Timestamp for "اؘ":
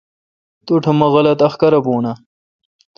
2.09-2.13